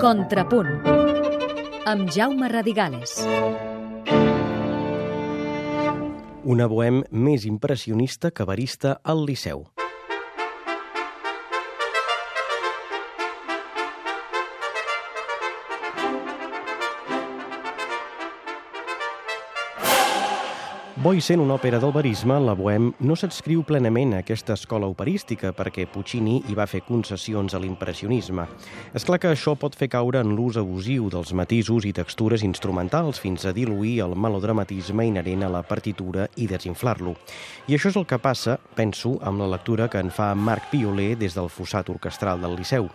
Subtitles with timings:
[0.00, 0.68] Contrapunt
[1.84, 3.18] amb Jaume Radigales.
[6.54, 9.66] Una bohem més impressionista que barista al Liceu.
[21.00, 25.48] Bo sent una òpera del verisme, la Bohem no s'adscriu plenament a aquesta escola operística
[25.56, 28.44] perquè Puccini hi va fer concessions a l'impressionisme.
[28.92, 33.16] És clar que això pot fer caure en l'ús abusiu dels matisos i textures instrumentals
[33.22, 37.14] fins a diluir el melodramatisme inherent a la partitura i desinflar-lo.
[37.64, 41.14] I això és el que passa, penso, amb la lectura que en fa Marc Pioler
[41.16, 42.90] des del fossat orquestral del Liceu.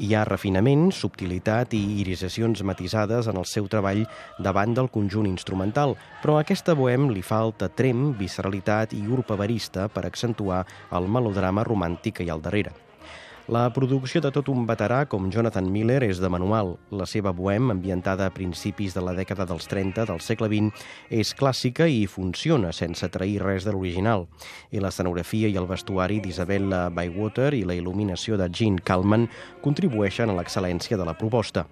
[0.00, 4.06] Hi ha refinament, subtilitat i irisacions matisades en el seu treball
[4.40, 10.06] davant del conjunt instrumental, però aquesta Bohem li fa falta trem, visceralitat i urpaverista per
[10.06, 10.62] accentuar
[10.94, 12.70] el melodrama romàntic que hi ha al darrere.
[13.50, 16.76] La producció de tot un veterà com Jonathan Miller és de manual.
[16.94, 21.34] La seva bohem, ambientada a principis de la dècada dels 30 del segle XX, és
[21.34, 24.28] clàssica i funciona sense trair res de l'original.
[24.70, 29.26] I l'escenografia i el vestuari d'Isabella Bywater i la il·luminació de Gene Kalman
[29.64, 31.66] contribueixen a l'excel·lència de la proposta.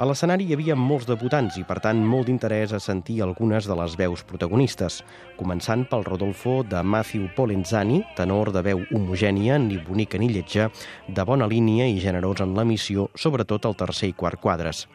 [0.00, 3.74] A l'escenari hi havia molts debutants i, per tant, molt d'interès a sentir algunes de
[3.76, 5.02] les veus protagonistes,
[5.36, 10.70] començant pel Rodolfo de Matthew Polenzani, tenor de veu homogènia, ni bonica ni lletja,
[11.04, 14.86] de bona línia i generós en l'emissió, sobretot el tercer i quart quadres.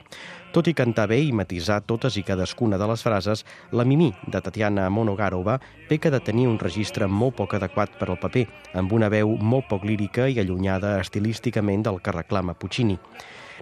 [0.58, 3.45] Tot i cantar bé i matisar totes i cadascuna de les frases,
[3.78, 8.17] la Mimi, de Tatiana Monogarova, peca de tenir un registre molt poc adequat per al
[8.17, 12.98] paper, amb una veu molt poc lírica i allunyada estilísticament del que reclama Puccini.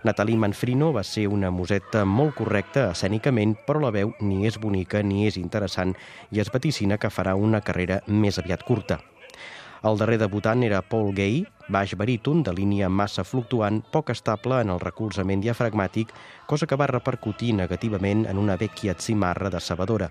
[0.03, 5.03] Natalie Manfrino va ser una museta molt correcta escènicament, però la veu ni és bonica
[5.05, 5.93] ni és interessant
[6.33, 8.99] i es vaticina que farà una carrera més aviat curta.
[9.83, 14.71] El darrer debutant era Paul Gay, baix baríton de línia massa fluctuant, poc estable en
[14.71, 16.13] el recolzament diafragmàtic,
[16.47, 20.07] cosa que va repercutir negativament en una vecchia cimarra decebedora.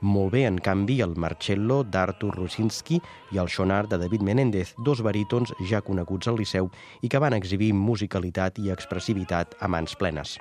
[0.00, 3.00] Molt bé, en canvi, el Marcello d'Artur Rusinski
[3.34, 6.70] i el Sonar de David Menéndez, dos barítons ja coneguts al Liceu
[7.02, 10.38] i que van exhibir musicalitat i expressivitat a mans plenes.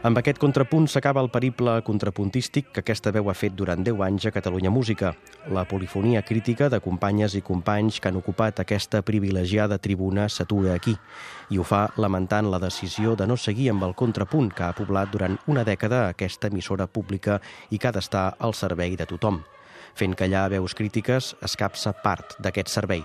[0.00, 4.24] Amb aquest contrapunt s'acaba el periple contrapuntístic que aquesta veu ha fet durant 10 anys
[4.24, 5.10] a Catalunya Música,
[5.52, 10.96] la polifonia crítica de companyes i companys que han ocupat aquesta privilegiada tribuna s'atura aquí,
[11.52, 15.12] i ho fa lamentant la decisió de no seguir amb el contrapunt que ha poblat
[15.12, 17.36] durant una dècada aquesta emissora pública
[17.68, 19.42] i que ha d'estar al servei de tothom.
[19.92, 23.04] Fent callar veus crítiques, escapça part d'aquest servei.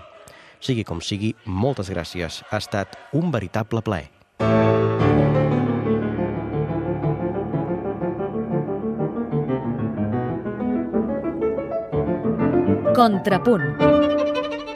[0.64, 2.40] Sigui com sigui, moltes gràcies.
[2.48, 4.95] Ha estat un veritable plaer.
[12.96, 13.66] Contrapunt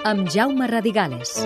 [0.04, 1.38] amb Jaume Radigales.